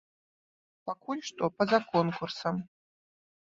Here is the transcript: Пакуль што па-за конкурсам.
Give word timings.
Пакуль 0.89 1.21
што 1.27 1.49
па-за 1.59 1.79
конкурсам. 1.93 2.55